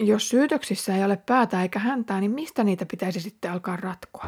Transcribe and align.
jos 0.00 0.28
syytöksissä 0.28 0.96
ei 0.96 1.04
ole 1.04 1.16
päätä 1.16 1.62
eikä 1.62 1.78
häntää, 1.78 2.20
niin 2.20 2.30
mistä 2.30 2.64
niitä 2.64 2.86
pitäisi 2.86 3.20
sitten 3.20 3.52
alkaa 3.52 3.76
ratkoa? 3.76 4.24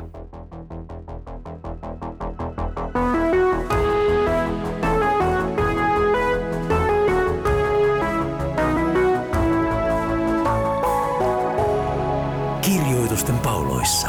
Kirjoitusten 12.63 13.39
pauloissa. 13.39 14.09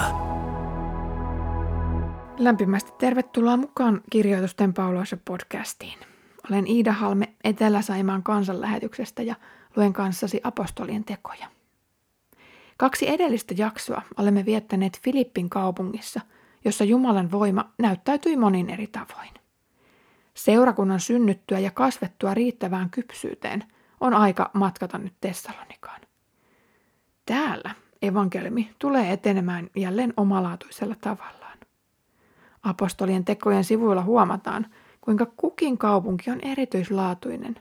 Lämpimästi 2.38 2.92
tervetuloa 2.98 3.58
mukaan 3.58 4.02
Kirjoitusten 4.10 4.74
pauloissa 4.74 5.18
podcastiin. 5.26 6.00
Olen 6.52 6.68
Iida 6.68 6.94
Halme 6.94 7.34
Etelä-Saimaan 7.44 8.24
kansanlähetyksestä 8.24 9.24
ja 9.24 9.36
luen 9.78 9.94
kanssasi 9.94 10.42
apostolien 10.44 11.04
tekoja. 11.04 11.48
Kaksi 12.78 13.10
edellistä 13.10 13.54
jaksoa 13.58 14.02
olemme 14.18 14.46
viettäneet 14.46 15.00
Filippin 15.04 15.50
kaupungissa, 15.50 16.22
jossa 16.66 16.84
Jumalan 16.84 17.32
voima 17.32 17.74
näyttäytyi 17.78 18.38
monin 18.38 18.70
eri 18.70 18.88
tavoin. 18.88 19.30
Seurakunnan 20.34 21.00
synnyttyä 21.00 21.60
ja 21.60 21.72
kasvettua 21.72 22.34
riittävään 22.34 22.90
kypsyyteen 22.90 23.64
on 24.00 24.14
aika 24.14 24.52
matkata 24.54 24.98
nyt 24.98 25.14
Tessalonikaan. 25.22 26.02
Täällä 27.26 27.76
evankeliumi 28.02 28.72
tulee 28.80 29.12
etenemään 29.12 29.70
jälleen 29.76 30.14
omalaatuisella 30.18 30.96
tavallaan. 31.02 31.58
Apostolien 32.64 33.26
tekojen 33.26 33.64
sivuilla 33.64 34.04
huomataan, 34.04 34.66
kuinka 35.02 35.26
kukin 35.26 35.78
kaupunki 35.78 36.32
on 36.32 36.40
erityislaatuinen, 36.42 37.56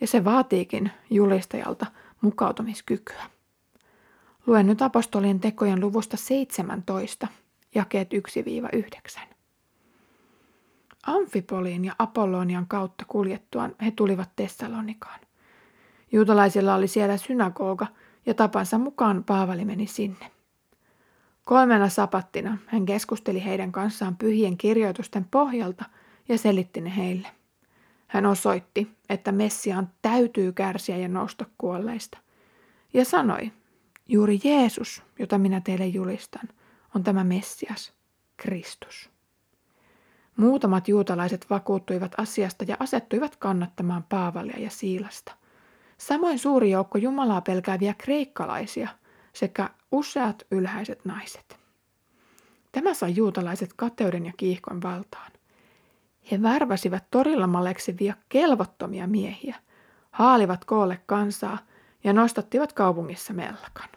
ja 0.00 0.06
se 0.06 0.24
vaatiikin 0.24 0.90
julistajalta 1.10 1.86
mukautumiskykyä. 2.20 3.22
Luen 4.46 4.66
nyt 4.66 4.82
apostolien 4.82 5.40
tekojen 5.40 5.80
luvusta 5.80 6.16
17, 6.16 7.28
jakeet 7.74 8.08
1-9. 9.16 9.20
Amfipoliin 11.06 11.84
ja 11.84 11.94
Apollonian 11.98 12.66
kautta 12.66 13.04
kuljettuaan 13.08 13.74
he 13.84 13.90
tulivat 13.90 14.30
Tessalonikaan. 14.36 15.20
Juutalaisilla 16.12 16.74
oli 16.74 16.88
siellä 16.88 17.16
synagoga 17.16 17.86
ja 18.26 18.34
tapansa 18.34 18.78
mukaan 18.78 19.24
Paavali 19.24 19.64
meni 19.64 19.86
sinne. 19.86 20.30
Kolmena 21.44 21.88
sapattina 21.88 22.58
hän 22.66 22.86
keskusteli 22.86 23.44
heidän 23.44 23.72
kanssaan 23.72 24.16
pyhien 24.16 24.56
kirjoitusten 24.56 25.24
pohjalta 25.30 25.84
ja 26.28 26.38
selitti 26.38 26.80
ne 26.80 26.96
heille. 26.96 27.28
Hän 28.10 28.26
osoitti, 28.26 28.96
että 29.08 29.32
Messiaan 29.32 29.90
täytyy 30.02 30.52
kärsiä 30.52 30.96
ja 30.96 31.08
nousta 31.08 31.44
kuolleista. 31.58 32.18
Ja 32.94 33.04
sanoi, 33.04 33.52
juuri 34.08 34.38
Jeesus, 34.44 35.02
jota 35.18 35.38
minä 35.38 35.60
teille 35.60 35.86
julistan, 35.86 36.48
on 36.94 37.02
tämä 37.02 37.24
Messias, 37.24 37.92
Kristus. 38.36 39.10
Muutamat 40.36 40.88
juutalaiset 40.88 41.46
vakuuttuivat 41.50 42.12
asiasta 42.18 42.64
ja 42.68 42.76
asettuivat 42.78 43.36
kannattamaan 43.36 44.04
Paavalia 44.08 44.58
ja 44.58 44.70
Siilasta. 44.70 45.32
Samoin 45.98 46.38
suuri 46.38 46.70
joukko 46.70 46.98
Jumalaa 46.98 47.40
pelkääviä 47.40 47.94
kreikkalaisia 47.98 48.88
sekä 49.32 49.70
useat 49.92 50.46
ylhäiset 50.50 51.04
naiset. 51.04 51.58
Tämä 52.72 52.94
sai 52.94 53.16
juutalaiset 53.16 53.72
kateuden 53.76 54.26
ja 54.26 54.32
kiihkon 54.36 54.82
valtaan. 54.82 55.32
He 56.30 56.42
värväsivät 56.42 57.04
torilla 57.10 57.46
maleksivia 57.46 58.14
kelvottomia 58.28 59.06
miehiä, 59.06 59.56
haalivat 60.10 60.64
koolle 60.64 61.00
kansaa 61.06 61.58
ja 62.04 62.12
nostattivat 62.12 62.72
kaupungissa 62.72 63.32
mellakan. 63.32 63.88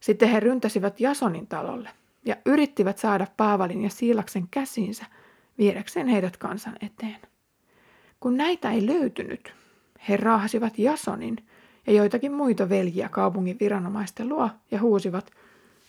Sitten 0.00 0.28
he 0.28 0.40
ryntäsivät 0.40 1.00
Jasonin 1.00 1.46
talolle 1.46 1.90
ja 2.24 2.36
yrittivät 2.46 2.98
saada 2.98 3.26
Paavalin 3.36 3.82
ja 3.82 3.90
Siilaksen 3.90 4.48
käsiinsä 4.50 5.04
viedäkseen 5.58 6.06
heidät 6.06 6.36
kansan 6.36 6.76
eteen. 6.80 7.18
Kun 8.20 8.36
näitä 8.36 8.70
ei 8.70 8.86
löytynyt, 8.86 9.54
he 10.08 10.16
raahasivat 10.16 10.78
Jasonin 10.78 11.36
ja 11.86 11.92
joitakin 11.92 12.32
muita 12.32 12.68
veljiä 12.68 13.08
kaupungin 13.08 13.56
viranomaisten 13.60 14.28
luo 14.28 14.50
ja 14.70 14.80
huusivat, 14.80 15.30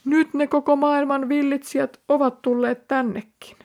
nyt 0.06 0.34
ne 0.34 0.48
koko 0.48 0.76
maailman 0.76 1.30
villitsijät 1.30 2.00
ovat 2.08 2.42
tulleet 2.42 2.88
tännekin. 2.88 3.58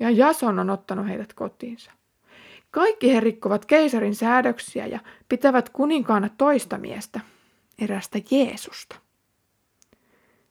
Ja 0.00 0.10
Jason 0.10 0.58
on 0.58 0.70
ottanut 0.70 1.08
heidät 1.08 1.32
kotiinsa. 1.32 1.92
Kaikki 2.70 3.14
he 3.14 3.20
rikkovat 3.20 3.64
keisarin 3.64 4.14
säädöksiä 4.14 4.86
ja 4.86 5.00
pitävät 5.28 5.68
kuninkaana 5.70 6.28
toista 6.28 6.78
miestä, 6.78 7.20
erästä 7.78 8.18
Jeesusta. 8.30 8.96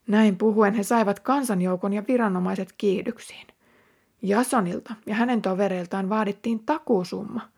Näin 0.08 0.38
puhuen 0.38 0.74
he 0.74 0.84
saivat 0.84 1.20
kansanjoukon 1.20 1.94
ja 1.94 2.04
viranomaiset 2.08 2.74
kiihdyksiin. 2.78 3.48
Jasonilta 4.22 4.96
ja 5.06 5.16
hänen 5.16 5.42
tovereiltaan 5.42 6.10
vaadittiin 6.10 6.66
takuusumma, 6.66 7.50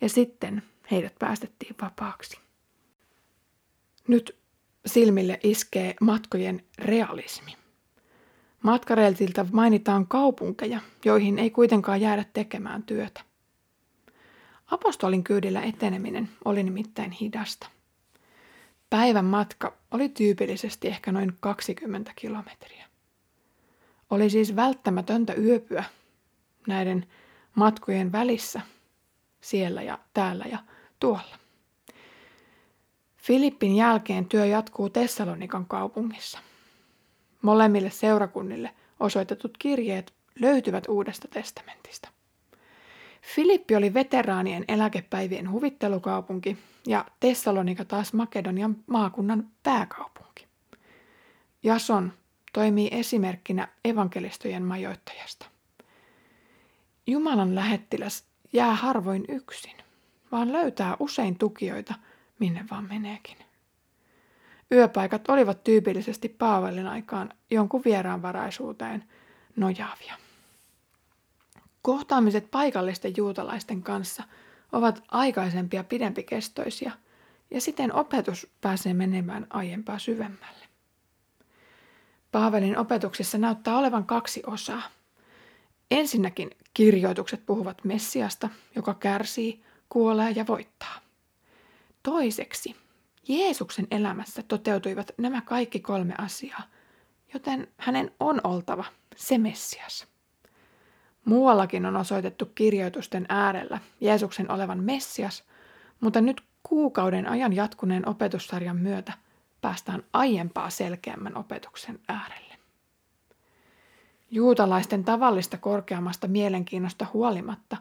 ja 0.00 0.08
sitten 0.08 0.62
heidät 0.90 1.14
päästettiin 1.18 1.76
vapaaksi. 1.82 2.38
Nyt 4.08 4.36
silmille 4.86 5.40
iskee 5.42 5.94
matkojen 6.00 6.64
realismi. 6.78 7.61
Matkareiltiltä 8.62 9.46
mainitaan 9.52 10.06
kaupunkeja, 10.06 10.80
joihin 11.04 11.38
ei 11.38 11.50
kuitenkaan 11.50 12.00
jäädä 12.00 12.24
tekemään 12.32 12.82
työtä. 12.82 13.20
Apostolin 14.66 15.24
kyydillä 15.24 15.62
eteneminen 15.62 16.28
oli 16.44 16.62
nimittäin 16.62 17.10
hidasta. 17.10 17.66
Päivän 18.90 19.24
matka 19.24 19.72
oli 19.90 20.08
tyypillisesti 20.08 20.88
ehkä 20.88 21.12
noin 21.12 21.32
20 21.40 22.12
kilometriä. 22.16 22.86
Oli 24.10 24.30
siis 24.30 24.56
välttämätöntä 24.56 25.34
yöpyä 25.34 25.84
näiden 26.66 27.06
matkojen 27.54 28.12
välissä 28.12 28.60
siellä 29.40 29.82
ja 29.82 29.98
täällä 30.14 30.44
ja 30.44 30.58
tuolla. 31.00 31.38
Filippin 33.16 33.76
jälkeen 33.76 34.26
työ 34.26 34.46
jatkuu 34.46 34.90
Tessalonikan 34.90 35.66
kaupungissa. 35.66 36.38
Molemmille 37.42 37.90
seurakunnille 37.90 38.70
osoitetut 39.00 39.58
kirjeet 39.58 40.12
löytyvät 40.40 40.88
Uudesta 40.88 41.28
testamentista. 41.28 42.08
Filippi 43.22 43.76
oli 43.76 43.94
veteraanien 43.94 44.64
eläkepäivien 44.68 45.50
huvittelukaupunki 45.50 46.58
ja 46.86 47.04
Tessalonika 47.20 47.84
taas 47.84 48.12
Makedonian 48.12 48.76
maakunnan 48.86 49.48
pääkaupunki. 49.62 50.46
Jason 51.62 52.12
toimii 52.52 52.88
esimerkkinä 52.92 53.68
evankelistojen 53.84 54.62
majoittajasta. 54.62 55.46
Jumalan 57.06 57.54
lähettiläs 57.54 58.24
jää 58.52 58.74
harvoin 58.74 59.24
yksin, 59.28 59.76
vaan 60.32 60.52
löytää 60.52 60.96
usein 60.98 61.38
tukijoita, 61.38 61.94
minne 62.38 62.64
vaan 62.70 62.84
meneekin. 62.88 63.36
Yöpaikat 64.72 65.28
olivat 65.28 65.64
tyypillisesti 65.64 66.28
Paavalin 66.28 66.86
aikaan 66.86 67.30
jonkun 67.50 67.82
vieraanvaraisuuteen 67.84 69.04
nojaavia. 69.56 70.14
Kohtaamiset 71.82 72.50
paikallisten 72.50 73.12
juutalaisten 73.16 73.82
kanssa 73.82 74.22
ovat 74.72 75.02
aikaisempia 75.08 75.84
pidempikestoisia 75.84 76.90
ja 77.50 77.60
siten 77.60 77.94
opetus 77.94 78.50
pääsee 78.60 78.94
menemään 78.94 79.46
aiempaa 79.50 79.98
syvemmälle. 79.98 80.66
Paavelin 82.32 82.78
opetuksessa 82.78 83.38
näyttää 83.38 83.78
olevan 83.78 84.06
kaksi 84.06 84.42
osaa. 84.46 84.82
Ensinnäkin 85.90 86.50
kirjoitukset 86.74 87.46
puhuvat 87.46 87.84
Messiasta, 87.84 88.48
joka 88.76 88.94
kärsii, 88.94 89.62
kuolee 89.88 90.30
ja 90.30 90.46
voittaa. 90.46 91.00
Toiseksi 92.02 92.81
Jeesuksen 93.28 93.86
elämässä 93.90 94.42
toteutuivat 94.42 95.10
nämä 95.18 95.40
kaikki 95.40 95.80
kolme 95.80 96.14
asiaa, 96.18 96.62
joten 97.34 97.68
hänen 97.76 98.10
on 98.20 98.40
oltava 98.44 98.84
se 99.16 99.38
Messias. 99.38 100.06
Muuallakin 101.24 101.86
on 101.86 101.96
osoitettu 101.96 102.46
kirjoitusten 102.46 103.26
äärellä 103.28 103.78
Jeesuksen 104.00 104.50
olevan 104.50 104.84
Messias, 104.84 105.44
mutta 106.00 106.20
nyt 106.20 106.42
kuukauden 106.62 107.28
ajan 107.28 107.52
jatkuneen 107.52 108.08
opetussarjan 108.08 108.76
myötä 108.76 109.12
päästään 109.60 110.02
aiempaa 110.12 110.70
selkeämmän 110.70 111.36
opetuksen 111.36 112.00
äärelle. 112.08 112.56
Juutalaisten 114.30 115.04
tavallista 115.04 115.58
korkeammasta 115.58 116.28
mielenkiinnosta 116.28 117.06
huolimatta 117.12 117.76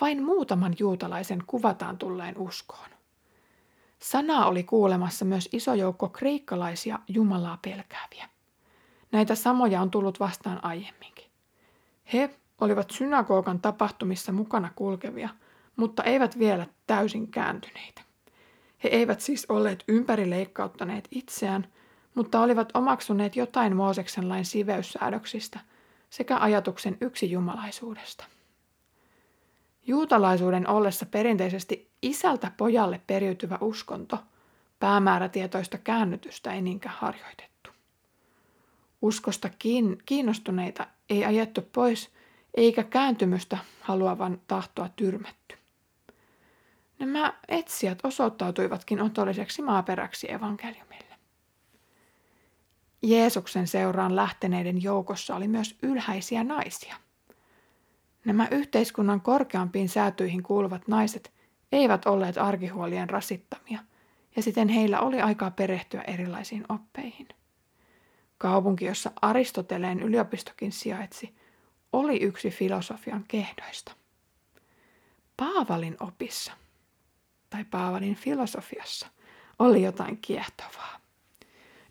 vain 0.00 0.22
muutaman 0.22 0.74
juutalaisen 0.78 1.44
kuvataan 1.46 1.98
tulleen 1.98 2.38
uskoon. 2.38 2.97
Sanaa 3.98 4.46
oli 4.46 4.62
kuulemassa 4.62 5.24
myös 5.24 5.48
iso 5.52 5.74
joukko 5.74 6.08
kreikkalaisia 6.08 6.98
Jumalaa 7.08 7.58
pelkääviä. 7.62 8.28
Näitä 9.12 9.34
samoja 9.34 9.82
on 9.82 9.90
tullut 9.90 10.20
vastaan 10.20 10.64
aiemminkin. 10.64 11.30
He 12.12 12.30
olivat 12.60 12.90
synagogan 12.90 13.60
tapahtumissa 13.60 14.32
mukana 14.32 14.70
kulkevia, 14.76 15.28
mutta 15.76 16.02
eivät 16.02 16.38
vielä 16.38 16.66
täysin 16.86 17.30
kääntyneitä. 17.30 18.02
He 18.84 18.88
eivät 18.88 19.20
siis 19.20 19.46
olleet 19.48 19.84
ympärileikkauttaneet 19.88 21.08
itseään, 21.10 21.66
mutta 22.14 22.40
olivat 22.40 22.68
omaksuneet 22.74 23.36
jotain 23.36 23.76
Mooseksen 23.76 24.28
lain 24.28 24.44
siveyssäädöksistä 24.44 25.60
sekä 26.10 26.38
ajatuksen 26.38 26.96
yksijumalaisuudesta. 27.00 28.24
Juutalaisuuden 29.88 30.68
ollessa 30.68 31.06
perinteisesti 31.06 31.90
isältä 32.02 32.52
pojalle 32.56 33.00
periytyvä 33.06 33.58
uskonto, 33.60 34.18
päämäärätietoista 34.80 35.78
käännytystä 35.78 36.52
ei 36.52 36.62
niinkään 36.62 36.94
harjoitettu. 36.98 37.70
Uskosta 39.02 39.50
kiinnostuneita 40.06 40.86
ei 41.10 41.24
ajettu 41.24 41.62
pois, 41.62 42.10
eikä 42.54 42.82
kääntymystä 42.82 43.58
haluavan 43.80 44.40
tahtoa 44.46 44.88
tyrmätty. 44.96 45.56
Nämä 46.98 47.32
etsijät 47.48 47.98
osoittautuivatkin 48.04 49.02
otolliseksi 49.02 49.62
maaperäksi 49.62 50.32
evankeliumille. 50.32 51.16
Jeesuksen 53.02 53.66
seuraan 53.66 54.16
lähteneiden 54.16 54.82
joukossa 54.82 55.36
oli 55.36 55.48
myös 55.48 55.76
ylhäisiä 55.82 56.44
naisia. 56.44 56.96
Nämä 58.28 58.48
yhteiskunnan 58.50 59.20
korkeampiin 59.20 59.88
säätyihin 59.88 60.42
kuuluvat 60.42 60.88
naiset 60.88 61.32
eivät 61.72 62.06
olleet 62.06 62.38
arkihuolien 62.38 63.10
rasittamia, 63.10 63.78
ja 64.36 64.42
siten 64.42 64.68
heillä 64.68 65.00
oli 65.00 65.20
aikaa 65.20 65.50
perehtyä 65.50 66.02
erilaisiin 66.02 66.64
oppeihin. 66.68 67.28
Kaupunki, 68.38 68.84
jossa 68.84 69.10
Aristoteleen 69.22 70.00
yliopistokin 70.00 70.72
sijaitsi, 70.72 71.34
oli 71.92 72.22
yksi 72.22 72.50
filosofian 72.50 73.24
kehdoista. 73.28 73.92
Paavalin 75.36 75.96
opissa– 76.00 76.52
tai 77.50 77.64
Paavalin 77.64 78.14
filosofiassa 78.14 79.06
oli 79.58 79.82
jotain 79.82 80.18
kiehtovaa. 80.22 81.00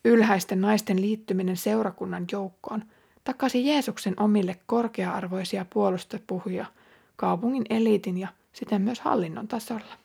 Ylhäisten 0.06 0.62
naisten 0.62 1.02
liittyminen 1.02 1.58
seurakunnan 1.58 2.26
joukkoon 2.32 2.84
takasi 3.28 3.68
Jeesuksen 3.68 4.14
omille 4.20 4.60
korkea-arvoisia 4.66 5.66
puolustepuhuja 5.70 6.66
kaupungin 7.16 7.66
eliitin 7.70 8.18
ja 8.18 8.28
siten 8.54 8.82
myös 8.82 9.00
hallinnon 9.00 9.48
tasolla. 9.48 9.98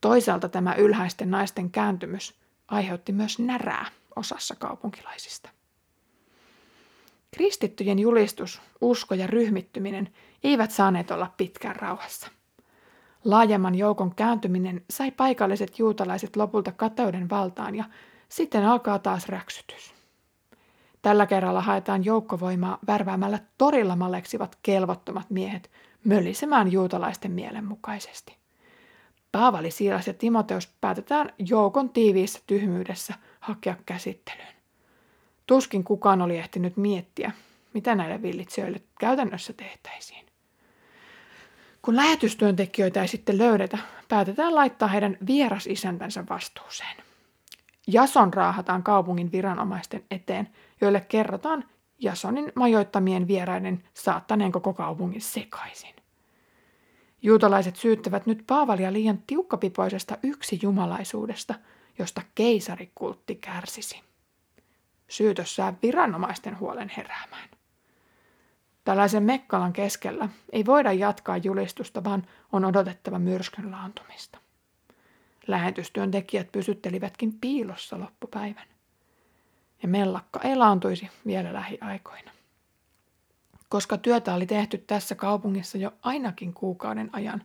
Toisaalta 0.00 0.48
tämä 0.48 0.74
ylhäisten 0.74 1.30
naisten 1.30 1.70
kääntymys 1.70 2.34
aiheutti 2.68 3.12
myös 3.12 3.38
närää 3.38 3.86
osassa 4.16 4.54
kaupunkilaisista. 4.58 5.50
Kristittyjen 7.30 7.98
julistus, 7.98 8.60
usko 8.80 9.14
ja 9.14 9.26
ryhmittyminen 9.26 10.08
eivät 10.44 10.70
saaneet 10.70 11.10
olla 11.10 11.34
pitkään 11.36 11.76
rauhassa– 11.76 12.28
Laajemman 13.24 13.74
joukon 13.74 14.14
kääntyminen 14.14 14.84
sai 14.90 15.10
paikalliset 15.10 15.78
juutalaiset 15.78 16.36
lopulta 16.36 16.72
kateuden 16.72 17.30
valtaan 17.30 17.74
ja 17.74 17.84
sitten 18.28 18.64
alkaa 18.64 18.98
taas 18.98 19.28
räksytys. 19.28 19.93
Tällä 21.04 21.26
kerralla 21.26 21.60
haetaan 21.60 22.04
joukkovoimaa 22.04 22.78
värväämällä 22.86 23.38
torilla 23.58 23.96
maleksivat 23.96 24.58
kelvottomat 24.62 25.30
miehet 25.30 25.70
möllisemään 26.04 26.72
juutalaisten 26.72 27.30
mielen 27.30 27.64
mukaisesti. 27.64 28.36
Paavali, 29.32 29.70
Siilas 29.70 30.06
ja 30.06 30.14
Timoteus 30.14 30.68
päätetään 30.80 31.32
joukon 31.38 31.90
tiiviissä 31.90 32.40
tyhmyydessä 32.46 33.14
hakea 33.40 33.76
käsittelyyn. 33.86 34.54
Tuskin 35.46 35.84
kukaan 35.84 36.22
oli 36.22 36.36
ehtinyt 36.36 36.76
miettiä, 36.76 37.32
mitä 37.74 37.94
näille 37.94 38.22
villitsijöille 38.22 38.80
käytännössä 39.00 39.52
tehtäisiin. 39.52 40.26
Kun 41.82 41.96
lähetystyöntekijöitä 41.96 43.02
ei 43.02 43.08
sitten 43.08 43.38
löydetä, 43.38 43.78
päätetään 44.08 44.54
laittaa 44.54 44.88
heidän 44.88 45.16
vierasisäntänsä 45.26 46.24
vastuuseen. 46.30 46.96
Jason 47.86 48.34
raahataan 48.34 48.82
kaupungin 48.82 49.32
viranomaisten 49.32 50.04
eteen, 50.10 50.48
joille 50.80 51.00
kerrotaan 51.00 51.64
Jasonin 51.98 52.52
majoittamien 52.54 53.28
vieraiden 53.28 53.84
saattaneen 53.94 54.52
koko 54.52 54.74
kaupungin 54.74 55.20
sekaisin. 55.20 55.94
Juutalaiset 57.22 57.76
syyttävät 57.76 58.26
nyt 58.26 58.44
Paavalia 58.46 58.92
liian 58.92 59.22
tiukkapipoisesta 59.26 60.18
yksijumalaisuudesta, 60.22 61.54
josta 61.98 62.22
keisarikultti 62.34 63.34
kärsisi. 63.34 64.00
Syytös 65.08 65.56
saa 65.56 65.74
viranomaisten 65.82 66.58
huolen 66.58 66.92
heräämään. 66.96 67.48
Tällaisen 68.84 69.22
mekkalan 69.22 69.72
keskellä 69.72 70.28
ei 70.52 70.66
voida 70.66 70.92
jatkaa 70.92 71.36
julistusta, 71.36 72.04
vaan 72.04 72.26
on 72.52 72.64
odotettava 72.64 73.18
myrskyn 73.18 73.70
laantumista. 73.70 74.38
Lähetystyöntekijät 75.46 76.52
pysyttelivätkin 76.52 77.32
piilossa 77.40 78.00
loppupäivän. 78.00 78.73
Ja 79.84 79.88
mellakka 79.88 80.40
ei 80.40 80.56
laantuisi 80.56 81.08
vielä 81.26 81.52
lähiaikoina. 81.52 82.30
Koska 83.68 83.98
työtä 83.98 84.34
oli 84.34 84.46
tehty 84.46 84.78
tässä 84.78 85.14
kaupungissa 85.14 85.78
jo 85.78 85.92
ainakin 86.02 86.54
kuukauden 86.54 87.10
ajan, 87.12 87.42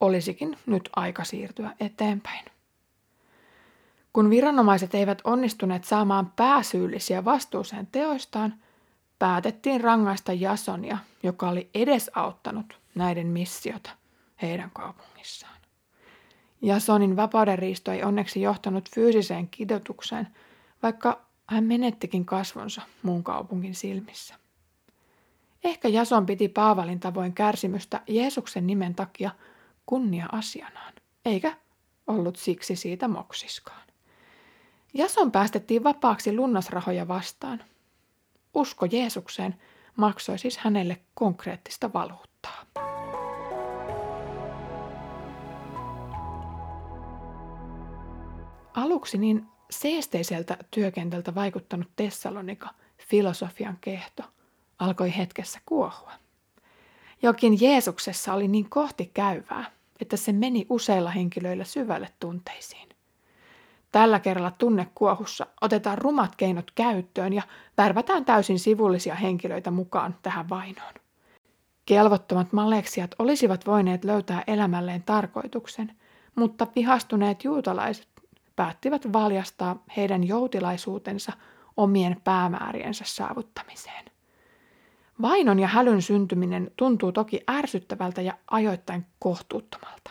olisikin 0.00 0.58
nyt 0.66 0.90
aika 0.96 1.24
siirtyä 1.24 1.70
eteenpäin. 1.80 2.44
Kun 4.12 4.30
viranomaiset 4.30 4.94
eivät 4.94 5.18
onnistuneet 5.24 5.84
saamaan 5.84 6.32
pääsyyllisiä 6.36 7.24
vastuuseen 7.24 7.86
teoistaan– 7.86 8.54
päätettiin 9.18 9.80
rangaista 9.80 10.32
Jasonia, 10.32 10.98
joka 11.22 11.48
oli 11.48 11.70
edesauttanut 11.74 12.80
näiden 12.94 13.26
missiota 13.26 13.90
heidän 14.42 14.70
kaupungissaan. 14.70 15.56
Jasonin 16.62 17.16
vapaudenriisto 17.16 17.92
ei 17.92 18.02
onneksi 18.02 18.42
johtanut 18.42 18.90
fyysiseen 18.90 19.48
kidotukseen, 19.48 20.28
vaikka 20.82 21.25
hän 21.46 21.64
menettikin 21.64 22.24
kasvonsa 22.24 22.82
muun 23.02 23.24
kaupungin 23.24 23.74
silmissä. 23.74 24.34
Ehkä 25.64 25.88
Jason 25.88 26.26
piti 26.26 26.48
Paavalin 26.48 27.00
tavoin 27.00 27.32
kärsimystä 27.32 28.00
Jeesuksen 28.06 28.66
nimen 28.66 28.94
takia 28.94 29.30
kunnia-asianaan, 29.86 30.92
eikä 31.24 31.56
ollut 32.06 32.36
siksi 32.36 32.76
siitä 32.76 33.08
moksiskaan. 33.08 33.86
Jason 34.94 35.32
päästettiin 35.32 35.84
vapaaksi 35.84 36.36
lunnasrahoja 36.36 37.08
vastaan– 37.08 37.64
Usko 38.56 38.86
Jeesukseen 38.86 39.54
maksoi 39.96 40.38
siis 40.38 40.58
hänelle 40.58 41.00
konkreettista 41.14 41.92
valuuttaa. 41.92 42.64
Aluksi 48.74 49.18
niin 49.18 49.46
seesteiseltä 49.70 50.56
työkentältä 50.70 51.34
vaikuttanut 51.34 51.88
Tessalonika, 51.96 52.68
filosofian 52.98 53.78
kehto, 53.80 54.22
alkoi 54.78 55.16
hetkessä 55.16 55.60
kuohua. 55.66 56.12
Jokin 57.22 57.60
Jeesuksessa 57.60 58.34
oli 58.34 58.48
niin 58.48 58.70
kohti 58.70 59.10
käyvää, 59.14 59.70
että 60.00 60.16
se 60.16 60.32
meni 60.32 60.66
useilla 60.70 61.10
henkilöillä 61.10 61.64
syvälle 61.64 62.08
tunteisiin. 62.20 62.88
Tällä 63.92 64.20
kerralla 64.20 64.50
tunnekuohussa 64.50 65.46
otetaan 65.60 65.98
rumat 65.98 66.36
keinot 66.36 66.70
käyttöön 66.70 67.32
ja 67.32 67.42
värvätään 67.78 68.24
täysin 68.24 68.58
sivullisia 68.58 69.14
henkilöitä 69.14 69.70
mukaan 69.70 70.16
tähän 70.22 70.48
vainoon. 70.48 70.94
Kelvottomat 71.86 72.52
maleksijat 72.52 73.10
olisivat 73.18 73.66
voineet 73.66 74.04
löytää 74.04 74.44
elämälleen 74.46 75.02
tarkoituksen, 75.02 75.92
mutta 76.34 76.66
vihastuneet 76.76 77.44
juutalaiset 77.44 78.08
päättivät 78.56 79.12
valjastaa 79.12 79.84
heidän 79.96 80.24
joutilaisuutensa 80.24 81.32
omien 81.76 82.20
päämääriensä 82.24 83.04
saavuttamiseen. 83.06 84.04
Vainon 85.22 85.58
ja 85.58 85.68
hälyn 85.68 86.02
syntyminen 86.02 86.70
tuntuu 86.76 87.12
toki 87.12 87.40
ärsyttävältä 87.50 88.22
ja 88.22 88.38
ajoittain 88.50 89.06
kohtuuttomalta. 89.18 90.10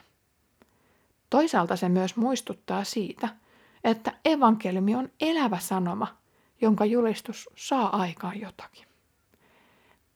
Toisaalta 1.30 1.76
se 1.76 1.90
myös 1.90 2.16
muistuttaa 2.16 2.84
siitä– 2.84 3.30
että 3.86 4.14
evankeliumi 4.26 4.96
on 4.96 5.10
elävä 5.22 5.60
sanoma, 5.60 6.18
jonka 6.62 6.86
julistus 6.86 7.50
saa 7.56 8.02
aikaan 8.02 8.40
jotakin. 8.40 8.88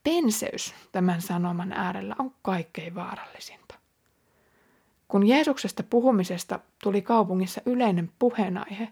Penseys 0.04 0.74
tämän 0.92 1.22
sanoman 1.22 1.72
äärellä 1.74 2.16
on 2.20 2.36
kaikkein 2.42 2.96
vaarallisinta. 2.96 3.69
Kun 5.10 5.28
Jeesuksesta 5.28 5.84
puhumisesta 5.84 6.60
tuli 6.84 7.02
kaupungissa 7.02 7.62
yleinen 7.66 8.12
puheenaihe, 8.20 8.90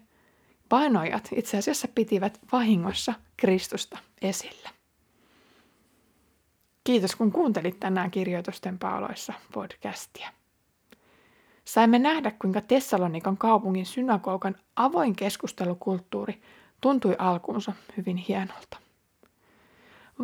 painoijat 0.68 1.28
itse 1.32 1.58
asiassa 1.58 1.88
pitivät 1.94 2.40
vahingossa 2.52 3.14
Kristusta 3.36 3.98
esillä. 4.22 4.70
Kiitos 6.84 7.16
kun 7.16 7.32
kuuntelit 7.32 7.80
tänään 7.80 8.10
kirjoitusten 8.10 8.78
pauloissa 8.78 9.32
podcastia. 9.52 10.28
Saimme 11.64 11.98
nähdä, 11.98 12.30
kuinka 12.30 12.60
Tessalonikan 12.60 13.36
kaupungin 13.36 13.86
synagogan 13.86 14.56
avoin 14.76 15.16
keskustelukulttuuri 15.16 16.42
tuntui 16.80 17.16
alkuunsa 17.18 17.72
hyvin 17.96 18.16
hienolta. 18.16 18.78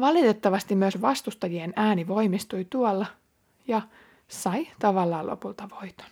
Valitettavasti 0.00 0.74
myös 0.74 1.00
vastustajien 1.00 1.72
ääni 1.76 2.08
voimistui 2.08 2.66
tuolla 2.70 3.06
ja 3.68 3.82
sai 4.28 4.68
tavallaan 4.78 5.26
lopulta 5.26 5.68
voiton. 5.80 6.10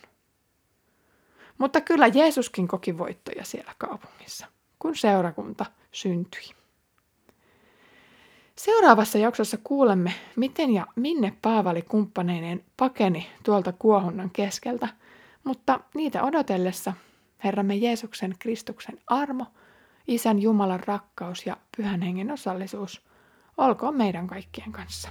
Mutta 1.57 1.81
kyllä 1.81 2.07
Jeesuskin 2.07 2.67
koki 2.67 2.97
voittoja 2.97 3.45
siellä 3.45 3.75
kaupungissa, 3.77 4.47
kun 4.79 4.95
seurakunta 4.95 5.65
syntyi. 5.91 6.49
Seuraavassa 8.55 9.17
jaksossa 9.17 9.57
kuulemme, 9.63 10.13
miten 10.35 10.73
ja 10.73 10.87
minne 10.95 11.33
Paavali 11.41 11.81
kumppaneineen 11.81 12.63
pakeni 12.77 13.27
tuolta 13.43 13.71
kuohunnan 13.71 14.29
keskeltä, 14.29 14.87
mutta 15.43 15.79
niitä 15.95 16.23
odotellessa 16.23 16.93
Herramme 17.43 17.75
Jeesuksen 17.75 18.35
Kristuksen 18.39 18.99
armo, 19.07 19.45
Isän 20.07 20.41
Jumalan 20.41 20.83
rakkaus 20.87 21.45
ja 21.45 21.57
Pyhän 21.77 22.01
Hengen 22.01 22.31
osallisuus 22.31 23.01
olkoon 23.57 23.95
meidän 23.95 24.27
kaikkien 24.27 24.71
kanssa. 24.71 25.09